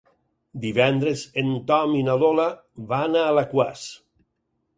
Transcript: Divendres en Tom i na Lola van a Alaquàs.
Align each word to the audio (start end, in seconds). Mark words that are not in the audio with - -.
Divendres 0.61 1.21
en 1.41 1.51
Tom 1.67 1.93
i 1.99 2.01
na 2.07 2.15
Lola 2.25 2.47
van 2.95 3.19
a 3.21 3.27
Alaquàs. 3.35 3.87